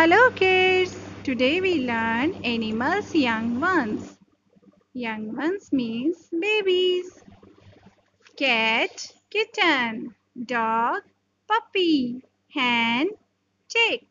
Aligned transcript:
Hello 0.00 0.30
kids! 0.30 0.96
Today 1.24 1.60
we 1.60 1.84
learn 1.86 2.32
animals 2.42 3.14
young 3.14 3.60
ones. 3.60 4.16
Young 4.94 5.36
ones 5.36 5.70
means 5.74 6.16
babies. 6.40 7.22
Cat, 8.34 9.12
kitten, 9.28 10.14
dog, 10.46 11.02
puppy, 11.46 12.24
hen, 12.48 13.10
chick, 13.68 14.06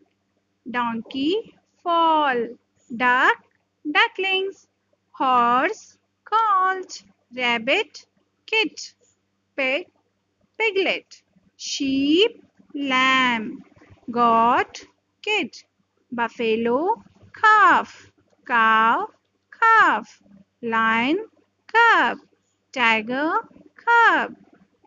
donkey, 0.70 1.56
foal, 1.82 2.50
duck, 2.96 3.38
ducklings, 3.92 4.68
horse, 5.10 5.98
colt, 6.24 7.02
rabbit, 7.36 8.06
kit, 8.46 8.94
pig, 9.56 9.88
piglet, 10.56 11.24
sheep, 11.58 12.44
lamb, 12.76 13.64
goat, 14.12 14.86
kid, 15.24 15.64
buffalo, 16.12 16.96
calf, 17.34 18.12
cow, 18.46 19.08
calf, 19.60 20.22
lion, 20.62 21.26
cub, 21.68 22.18
tiger, 22.72 23.32
cub, 23.76 24.36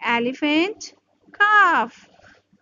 elephant, 0.02 0.95
calf, 1.32 2.09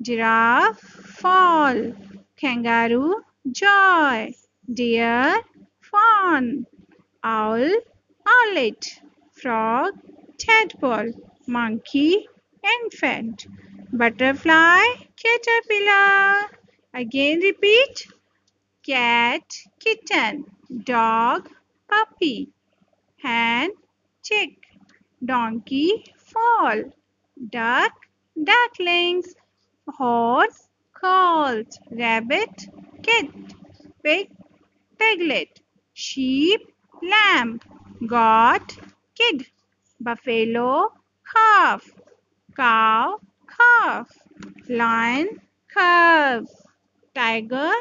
giraffe, 0.02 0.80
fall, 0.80 1.92
kangaroo, 2.36 3.22
joey, 3.50 4.36
deer, 4.72 5.40
fawn, 5.80 6.66
owl, 7.24 7.68
owlet, 8.26 9.00
frog, 9.32 9.92
tadpole, 10.38 11.12
monkey, 11.46 12.28
infant, 12.62 13.46
butterfly, 13.92 14.82
caterpillar. 15.16 16.46
Again 16.94 17.40
repeat. 17.40 18.06
Cat, 18.82 19.42
kitten, 19.78 20.46
dog, 20.84 21.50
puppy, 21.86 22.48
hen, 23.22 23.70
chick, 24.22 24.56
donkey, 25.22 26.04
foal, 26.16 26.84
duck, 27.50 27.92
ducklings, 28.42 29.34
horse, 29.86 30.68
colt, 30.94 31.78
rabbit, 31.90 32.68
kit, 33.02 33.30
pig, 34.02 34.30
piglet, 34.98 35.60
sheep, 35.92 36.60
lamb, 37.02 37.60
goat, 38.06 38.78
kid, 39.14 39.46
buffalo, 40.00 40.92
calf, 41.30 41.90
cow, 42.56 43.20
calf, 43.46 44.08
lion, 44.68 45.28
calf 45.68 46.46
tiger 47.14 47.72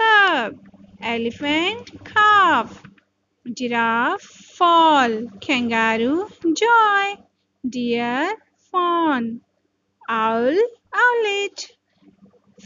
cub 0.00 0.54
elephant 1.14 1.90
calf 2.04 2.82
giraffe 3.58 4.28
fall. 4.58 5.12
Kangaroo 5.46 6.28
joey. 6.60 7.08
Deer 7.68 8.34
fawn. 8.70 9.40
Owl 10.08 10.58
owlet. 11.04 11.66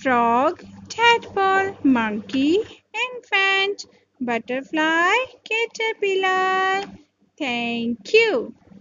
Frog 0.03 0.65
tadpole. 0.89 1.77
Monkey 1.83 2.59
infant. 3.05 3.87
Butterfly 4.21 5.15
caterpillar. 5.49 6.85
Thank 7.39 8.13
you 8.13 8.55